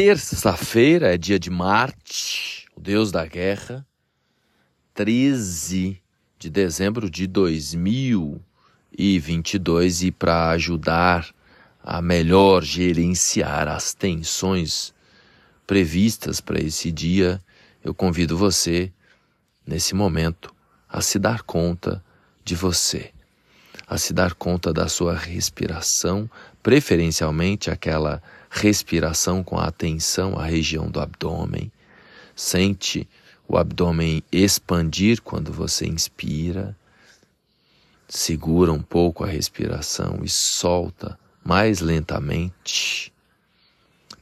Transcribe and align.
terça-feira 0.00 1.12
é 1.12 1.18
dia 1.18 1.40
de 1.40 1.50
Marte, 1.50 2.68
o 2.76 2.80
deus 2.80 3.10
da 3.10 3.26
guerra, 3.26 3.84
13 4.94 6.00
de 6.38 6.48
dezembro 6.48 7.10
de 7.10 7.26
2022 7.26 10.02
e 10.04 10.12
para 10.12 10.50
ajudar 10.50 11.28
a 11.82 12.00
melhor 12.00 12.62
gerenciar 12.62 13.66
as 13.66 13.92
tensões 13.92 14.94
previstas 15.66 16.40
para 16.40 16.60
esse 16.60 16.92
dia, 16.92 17.42
eu 17.82 17.92
convido 17.92 18.38
você, 18.38 18.92
nesse 19.66 19.96
momento, 19.96 20.54
a 20.88 21.00
se 21.00 21.18
dar 21.18 21.42
conta 21.42 22.00
de 22.44 22.54
você, 22.54 23.10
a 23.84 23.98
se 23.98 24.12
dar 24.12 24.34
conta 24.34 24.72
da 24.72 24.86
sua 24.86 25.16
respiração, 25.16 26.30
preferencialmente 26.62 27.68
aquela 27.68 28.22
respiração 28.50 29.44
com 29.44 29.58
atenção 29.58 30.38
à 30.38 30.44
região 30.44 30.90
do 30.90 31.00
abdômen. 31.00 31.72
Sente 32.34 33.08
o 33.46 33.56
abdômen 33.56 34.22
expandir 34.30 35.22
quando 35.22 35.50
você 35.52 35.86
inspira. 35.86 36.76
Segura 38.08 38.72
um 38.72 38.82
pouco 38.82 39.24
a 39.24 39.26
respiração 39.26 40.20
e 40.22 40.28
solta 40.28 41.18
mais 41.44 41.80
lentamente, 41.80 43.12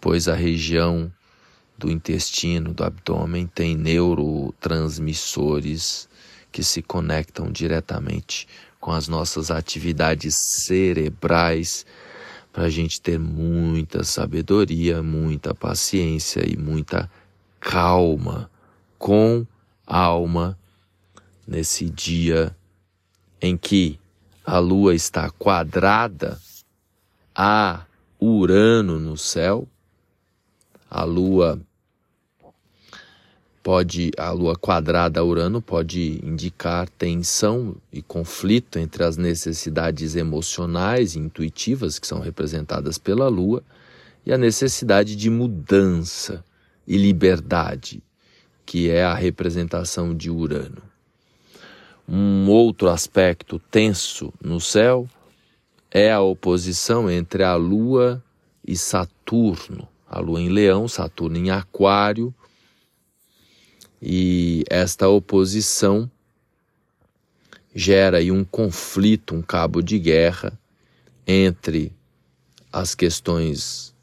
pois 0.00 0.26
a 0.28 0.34
região 0.34 1.12
do 1.76 1.90
intestino, 1.90 2.72
do 2.74 2.84
abdômen, 2.84 3.46
tem 3.46 3.76
neurotransmissores 3.76 6.08
que 6.52 6.62
se 6.62 6.82
conectam 6.82 7.50
diretamente 7.50 8.46
com 8.78 8.92
as 8.92 9.08
nossas 9.08 9.50
atividades 9.50 10.34
cerebrais 10.34 11.86
para 12.52 12.64
a 12.64 12.70
gente 12.70 13.00
ter 13.00 13.18
muita 13.18 14.02
sabedoria, 14.02 15.02
muita 15.02 15.54
paciência 15.54 16.42
e 16.46 16.56
muita 16.56 17.10
calma 17.60 18.50
com 18.98 19.46
alma 19.86 20.58
nesse 21.46 21.88
dia 21.88 22.56
em 23.40 23.56
que 23.56 23.98
a 24.44 24.58
lua 24.58 24.94
está 24.94 25.30
quadrada 25.30 26.38
a 27.34 27.84
Urano 28.20 28.98
no 28.98 29.16
céu, 29.16 29.66
a 30.90 31.04
lua 31.04 31.60
pode 33.62 34.10
a 34.16 34.30
lua 34.30 34.56
quadrada 34.56 35.20
a 35.20 35.24
Urano 35.24 35.60
pode 35.60 36.20
indicar 36.24 36.88
tensão 36.88 37.76
e 37.92 38.00
conflito 38.00 38.78
entre 38.78 39.04
as 39.04 39.16
necessidades 39.16 40.16
emocionais 40.16 41.14
e 41.14 41.18
intuitivas 41.18 41.98
que 41.98 42.06
são 42.06 42.20
representadas 42.20 42.96
pela 42.98 43.28
lua 43.28 43.62
e 44.24 44.32
a 44.32 44.38
necessidade 44.38 45.14
de 45.14 45.28
mudança 45.30 46.44
e 46.86 46.96
liberdade, 46.96 48.02
que 48.64 48.90
é 48.90 49.04
a 49.04 49.14
representação 49.14 50.14
de 50.14 50.30
Urano. 50.30 50.82
Um 52.08 52.48
outro 52.48 52.88
aspecto 52.88 53.60
tenso 53.70 54.32
no 54.42 54.60
céu 54.60 55.08
é 55.90 56.10
a 56.10 56.20
oposição 56.20 57.10
entre 57.10 57.44
a 57.44 57.54
lua 57.54 58.22
e 58.66 58.76
Saturno. 58.76 59.86
A 60.08 60.18
lua 60.18 60.40
em 60.40 60.48
Leão, 60.48 60.88
Saturno 60.88 61.36
em 61.36 61.50
Aquário 61.50 62.34
e 64.00 64.64
esta 64.70 65.08
oposição 65.08 66.10
gera 67.74 68.18
aí 68.18 68.30
um 68.30 68.44
conflito, 68.44 69.34
um 69.34 69.42
cabo 69.42 69.82
de 69.82 69.98
guerra 69.98 70.58
entre 71.26 71.92
as 72.72 72.94
questões 72.94 73.94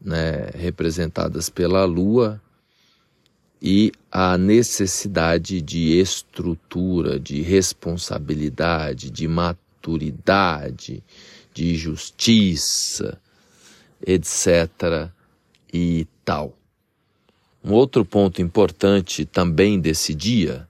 né, 0.00 0.50
representadas 0.54 1.48
pela 1.48 1.84
Lua 1.84 2.40
e 3.60 3.92
a 4.10 4.36
necessidade 4.36 5.62
de 5.62 5.98
estrutura, 5.98 7.20
de 7.20 7.40
responsabilidade, 7.42 9.10
de 9.10 9.28
maturidade, 9.28 11.02
de 11.54 11.76
justiça, 11.76 13.20
etc. 14.04 15.10
e 15.72 16.08
tal. 16.24 16.56
Um 17.64 17.72
outro 17.72 18.04
ponto 18.04 18.42
importante 18.42 19.24
também 19.24 19.78
desse 19.78 20.14
dia 20.14 20.68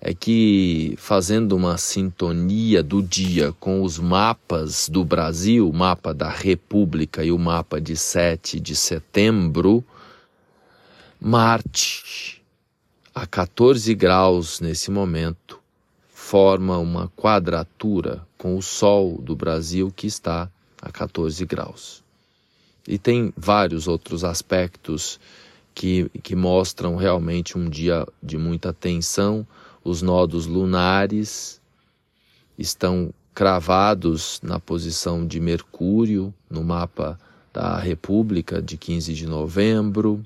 é 0.00 0.14
que, 0.14 0.94
fazendo 0.96 1.54
uma 1.54 1.76
sintonia 1.76 2.82
do 2.82 3.02
dia 3.02 3.52
com 3.60 3.82
os 3.82 3.98
mapas 3.98 4.88
do 4.88 5.04
Brasil, 5.04 5.68
o 5.68 5.72
mapa 5.72 6.14
da 6.14 6.30
República 6.30 7.22
e 7.22 7.30
o 7.30 7.38
mapa 7.38 7.80
de 7.80 7.96
7 7.96 8.58
de 8.58 8.74
setembro, 8.74 9.84
Marte, 11.20 12.42
a 13.14 13.26
14 13.26 13.94
graus 13.94 14.60
nesse 14.60 14.90
momento, 14.90 15.58
forma 16.10 16.78
uma 16.78 17.08
quadratura 17.16 18.26
com 18.36 18.56
o 18.56 18.62
Sol 18.62 19.18
do 19.22 19.36
Brasil 19.36 19.92
que 19.94 20.06
está 20.06 20.50
a 20.80 20.90
14 20.90 21.44
graus. 21.46 22.02
E 22.86 22.98
tem 22.98 23.32
vários 23.36 23.88
outros 23.88 24.24
aspectos 24.24 25.18
que, 25.74 26.08
que 26.22 26.36
mostram 26.36 26.96
realmente 26.96 27.58
um 27.58 27.68
dia 27.68 28.06
de 28.22 28.38
muita 28.38 28.72
tensão. 28.72 29.46
Os 29.82 30.00
nodos 30.00 30.46
lunares 30.46 31.60
estão 32.56 33.12
cravados 33.34 34.40
na 34.42 34.60
posição 34.60 35.26
de 35.26 35.40
Mercúrio 35.40 36.32
no 36.48 36.62
mapa 36.62 37.18
da 37.52 37.78
República 37.78 38.62
de 38.62 38.76
15 38.76 39.12
de 39.12 39.26
novembro. 39.26 40.24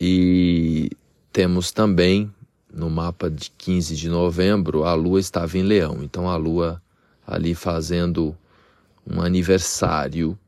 E 0.00 0.90
temos 1.32 1.70
também 1.70 2.32
no 2.72 2.90
mapa 2.90 3.30
de 3.30 3.50
15 3.50 3.96
de 3.96 4.08
novembro 4.08 4.84
a 4.84 4.94
Lua 4.94 5.18
estava 5.20 5.56
em 5.56 5.62
Leão, 5.62 6.02
então 6.02 6.28
a 6.28 6.36
Lua 6.36 6.82
ali 7.26 7.54
fazendo 7.54 8.36
um 9.06 9.20
aniversário 9.20 10.38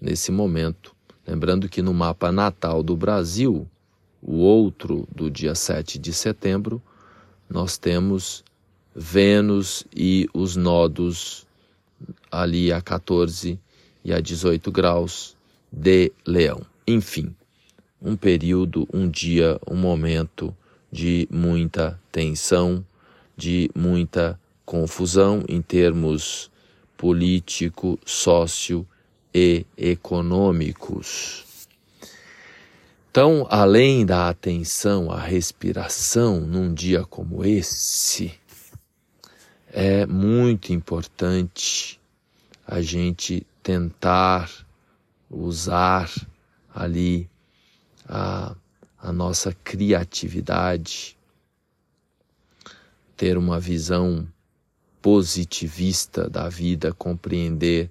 nesse 0.00 0.30
momento 0.30 0.93
Lembrando 1.26 1.68
que 1.68 1.80
no 1.80 1.94
mapa 1.94 2.30
natal 2.30 2.82
do 2.82 2.96
Brasil, 2.96 3.66
o 4.22 4.36
outro 4.36 5.08
do 5.14 5.30
dia 5.30 5.54
7 5.54 5.98
de 5.98 6.12
setembro, 6.12 6.82
nós 7.48 7.78
temos 7.78 8.44
Vênus 8.94 9.84
e 9.94 10.28
os 10.32 10.54
nodos 10.54 11.46
ali 12.30 12.72
a 12.72 12.80
14 12.80 13.58
e 14.04 14.12
a 14.12 14.20
18 14.20 14.70
graus 14.70 15.36
de 15.72 16.12
Leão. 16.26 16.60
Enfim, 16.86 17.34
um 18.00 18.16
período, 18.16 18.86
um 18.92 19.08
dia, 19.08 19.58
um 19.68 19.76
momento 19.76 20.54
de 20.92 21.26
muita 21.30 21.98
tensão, 22.12 22.84
de 23.36 23.70
muita 23.74 24.38
confusão 24.64 25.42
em 25.48 25.60
termos 25.60 26.50
político, 26.96 27.98
sócio 28.04 28.86
e 29.34 29.66
econômicos. 29.76 31.44
Então, 33.10 33.46
além 33.50 34.06
da 34.06 34.28
atenção 34.28 35.10
à 35.10 35.20
respiração 35.20 36.40
num 36.40 36.72
dia 36.72 37.04
como 37.04 37.44
esse, 37.44 38.32
é 39.72 40.06
muito 40.06 40.72
importante 40.72 42.00
a 42.66 42.80
gente 42.80 43.46
tentar 43.62 44.50
usar 45.30 46.10
ali 46.72 47.28
a, 48.08 48.54
a 48.98 49.12
nossa 49.12 49.52
criatividade, 49.64 51.16
ter 53.16 53.36
uma 53.36 53.58
visão 53.58 54.26
positivista 55.00 56.28
da 56.28 56.48
vida, 56.48 56.92
compreender 56.92 57.90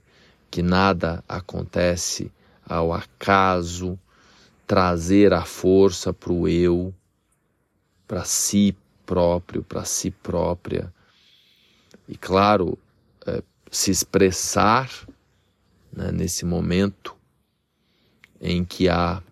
que 0.53 0.61
nada 0.61 1.23
acontece 1.27 2.31
ao 2.63 2.93
acaso, 2.93 3.99
trazer 4.67 5.33
a 5.33 5.43
força 5.43 6.13
para 6.13 6.31
o 6.31 6.47
eu, 6.47 6.93
para 8.07 8.23
si 8.23 8.77
próprio, 9.03 9.63
para 9.63 9.83
si 9.83 10.11
própria. 10.11 10.93
E 12.07 12.15
claro, 12.15 12.77
é, 13.25 13.41
se 13.71 13.89
expressar 13.89 14.91
né, 15.91 16.11
nesse 16.11 16.45
momento 16.45 17.15
em 18.39 18.63
que 18.63 18.87
há 18.87 19.23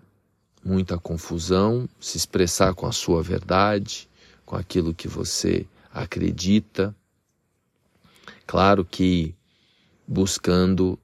muita 0.66 0.98
confusão, 0.98 1.88
se 2.00 2.18
expressar 2.18 2.74
com 2.74 2.88
a 2.88 2.92
sua 2.92 3.22
verdade, 3.22 4.10
com 4.44 4.56
aquilo 4.56 4.92
que 4.92 5.08
você 5.08 5.68
acredita. 5.94 6.96
Claro 8.48 8.84
que 8.84 9.36
buscando 10.08 10.98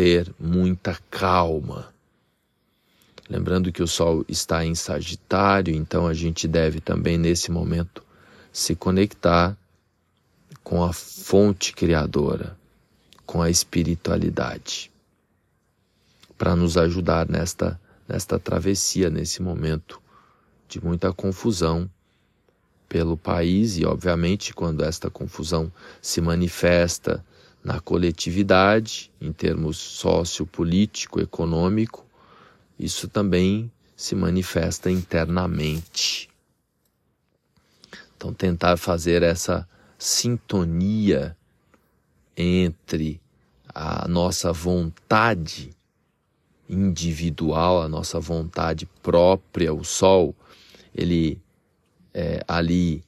ter 0.00 0.34
muita 0.40 0.98
calma. 1.10 1.92
Lembrando 3.28 3.70
que 3.70 3.82
o 3.82 3.86
Sol 3.86 4.24
está 4.26 4.64
em 4.64 4.74
Sagitário, 4.74 5.74
então 5.74 6.06
a 6.06 6.14
gente 6.14 6.48
deve 6.48 6.80
também 6.80 7.18
nesse 7.18 7.50
momento 7.50 8.02
se 8.50 8.74
conectar 8.74 9.54
com 10.64 10.82
a 10.82 10.90
fonte 10.90 11.74
criadora, 11.74 12.56
com 13.26 13.42
a 13.42 13.50
espiritualidade. 13.50 14.90
para 16.38 16.56
nos 16.56 16.78
ajudar 16.78 17.28
nesta, 17.28 17.78
nesta 18.08 18.38
travessia, 18.38 19.10
nesse 19.10 19.42
momento 19.42 20.00
de 20.66 20.82
muita 20.82 21.12
confusão 21.12 21.90
pelo 22.88 23.18
país 23.18 23.76
e, 23.76 23.84
obviamente, 23.84 24.54
quando 24.54 24.82
esta 24.82 25.10
confusão 25.10 25.70
se 26.00 26.22
manifesta 26.22 27.22
na 27.62 27.80
coletividade, 27.80 29.10
em 29.20 29.32
termos 29.32 29.76
sociopolítico, 29.76 31.20
econômico, 31.20 32.06
isso 32.78 33.06
também 33.08 33.70
se 33.94 34.14
manifesta 34.14 34.90
internamente. 34.90 36.30
Então, 38.16 38.32
tentar 38.32 38.76
fazer 38.76 39.22
essa 39.22 39.68
sintonia 39.98 41.36
entre 42.36 43.20
a 43.74 44.08
nossa 44.08 44.52
vontade 44.52 45.76
individual, 46.68 47.82
a 47.82 47.88
nossa 47.88 48.18
vontade 48.18 48.86
própria, 49.02 49.74
o 49.74 49.84
Sol, 49.84 50.34
ele 50.94 51.40
é, 52.14 52.42
ali 52.48 53.04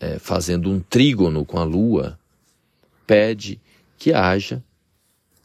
é, 0.00 0.18
fazendo 0.18 0.70
um 0.70 0.80
trígono 0.80 1.44
com 1.44 1.58
a 1.58 1.64
Lua, 1.64 2.18
pede 3.06 3.60
que 3.96 4.12
haja 4.12 4.62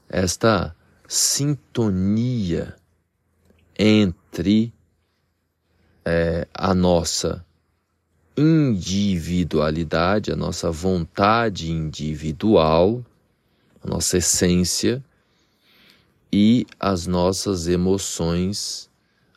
esta 0.10 0.76
sintonia 1.08 2.76
entre 3.78 4.74
é, 6.06 6.48
a 6.54 6.74
nossa 6.74 7.46
individualidade, 8.36 10.32
a 10.32 10.36
nossa 10.36 10.72
vontade 10.72 11.72
individual, 11.72 13.06
a 13.84 13.88
nossa 13.88 14.18
essência 14.18 15.04
e 16.32 16.66
as 16.80 17.08
nossas 17.08 17.68
emoções, 17.68 18.90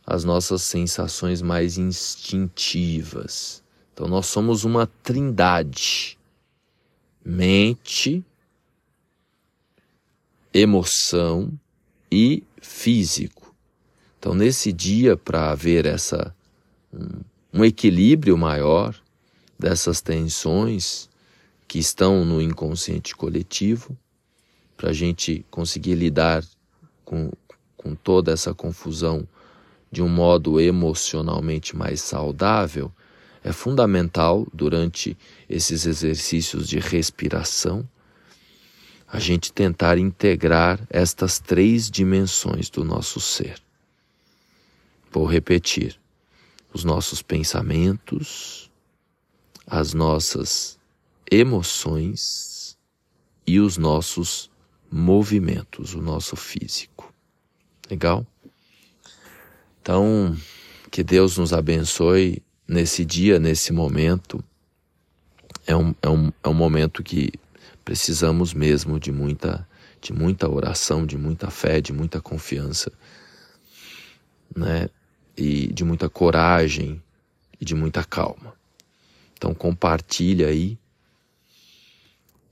as 0.07 0.23
nossas 0.25 0.63
sensações 0.63 1.43
mais 1.43 1.77
instintivas. 1.77 3.63
Então, 3.93 4.07
nós 4.07 4.27
somos 4.27 4.65
uma 4.65 4.87
trindade: 5.03 6.19
mente, 7.25 8.25
emoção 10.53 11.53
e 12.11 12.43
físico. 12.61 13.55
Então, 14.19 14.35
nesse 14.35 14.73
dia, 14.73 15.17
para 15.17 15.51
haver 15.51 15.87
essa 15.87 16.35
um, 16.93 17.21
um 17.61 17.65
equilíbrio 17.65 18.37
maior 18.37 18.95
dessas 19.59 20.01
tensões 20.01 21.09
que 21.67 21.79
estão 21.79 22.25
no 22.25 22.41
inconsciente 22.41 23.17
coletivo, 23.17 23.97
para 24.77 24.91
a 24.91 24.93
gente 24.93 25.45
conseguir 25.51 25.95
lidar 25.95 26.45
com, 27.05 27.31
com 27.77 27.95
toda 27.95 28.33
essa 28.33 28.53
confusão 28.55 29.27
de 29.91 30.03
um 30.03 30.09
modo 30.09 30.61
emocionalmente 30.61 31.77
mais 31.77 32.01
saudável, 32.01 32.93
é 33.45 33.53
fundamental 33.53 34.47
durante 34.55 35.17
esses 35.49 35.85
exercícios 35.85 36.67
de 36.67 36.79
respiração 36.79 37.87
a 39.07 39.21
gente 39.21 39.53
tentar 39.53 39.99
integrar 39.99 40.81
estas 40.89 41.39
três 41.39 41.91
dimensões 41.91 42.71
do 42.71 42.83
nosso 42.83 43.21
ser. 43.21 43.63
Vou 45.13 45.27
repetir: 45.27 46.01
os 46.73 46.83
nossos 46.85 47.21
pensamentos, 47.21 48.71
as 49.67 49.93
nossas 49.93 50.79
emoções 51.31 52.79
e 53.47 53.61
os 53.61 53.77
nossos 53.77 54.51
movimentos, 54.91 55.95
o 55.95 56.01
nosso 56.01 56.35
físico. 56.35 57.13
Legal? 57.91 58.27
Então, 59.83 60.35
que 60.91 61.05
Deus 61.05 61.37
nos 61.37 61.53
abençoe 61.53 62.43
nesse 62.67 63.05
dia, 63.05 63.39
nesse 63.39 63.73
momento. 63.73 64.43
É 65.67 65.75
um, 65.77 65.95
é 66.03 66.09
um, 66.09 66.33
é 66.43 66.49
um 66.49 66.55
momento 66.55 67.03
que 67.03 67.33
precisamos 67.85 68.53
mesmo 68.53 68.99
de 68.99 69.13
muita, 69.13 69.67
de 70.01 70.13
muita 70.13 70.49
oração, 70.49 71.07
de 71.07 71.17
muita 71.17 71.51
fé, 71.51 71.81
de 71.81 71.93
muita 71.93 72.21
confiança, 72.21 72.93
né? 74.55 74.89
E 75.37 75.73
de 75.73 75.85
muita 75.85 76.09
coragem 76.09 77.03
e 77.61 77.65
de 77.65 77.75
muita 77.75 78.05
calma. 78.05 78.55
Então 79.37 79.55
compartilha 79.55 80.49
aí. 80.49 80.79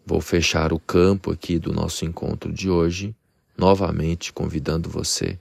Vou 0.05 0.21
fechar 0.21 0.73
o 0.73 0.81
campo 0.81 1.31
aqui 1.31 1.59
do 1.59 1.73
nosso 1.73 2.05
encontro 2.05 2.53
de 2.53 2.69
hoje, 2.69 3.15
novamente 3.57 4.33
convidando 4.33 4.91
você 4.91 5.39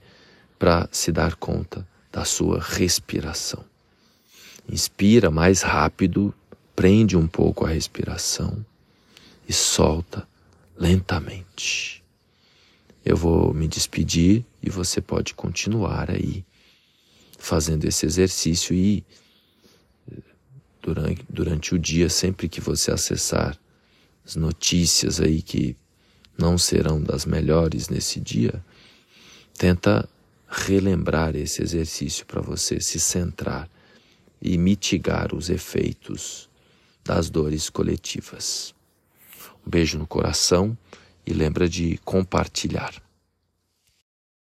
para 0.56 0.88
se 0.92 1.10
dar 1.10 1.34
conta 1.34 1.86
da 2.12 2.24
sua 2.24 2.60
respiração. 2.60 3.71
Inspira 4.72 5.30
mais 5.30 5.60
rápido, 5.60 6.34
prende 6.74 7.14
um 7.14 7.26
pouco 7.26 7.66
a 7.66 7.68
respiração 7.68 8.64
e 9.46 9.52
solta 9.52 10.26
lentamente. 10.74 12.02
Eu 13.04 13.14
vou 13.14 13.52
me 13.52 13.68
despedir 13.68 14.42
e 14.62 14.70
você 14.70 15.02
pode 15.02 15.34
continuar 15.34 16.10
aí 16.10 16.42
fazendo 17.38 17.84
esse 17.84 18.06
exercício 18.06 18.74
e 18.74 19.04
durante, 20.80 21.22
durante 21.28 21.74
o 21.74 21.78
dia, 21.78 22.08
sempre 22.08 22.48
que 22.48 22.60
você 22.60 22.90
acessar 22.90 23.58
as 24.24 24.36
notícias 24.36 25.20
aí 25.20 25.42
que 25.42 25.76
não 26.38 26.56
serão 26.56 26.98
das 27.02 27.26
melhores 27.26 27.90
nesse 27.90 28.18
dia, 28.18 28.64
tenta 29.52 30.08
relembrar 30.48 31.36
esse 31.36 31.62
exercício 31.62 32.24
para 32.24 32.40
você 32.40 32.80
se 32.80 32.98
centrar 32.98 33.68
e 34.42 34.58
mitigar 34.58 35.34
os 35.34 35.48
efeitos 35.48 36.50
das 37.04 37.30
dores 37.30 37.70
coletivas. 37.70 38.74
Um 39.66 39.70
beijo 39.70 39.98
no 39.98 40.06
coração 40.06 40.76
e 41.26 41.32
lembra 41.32 41.68
de 41.68 41.98
compartilhar. 41.98 43.01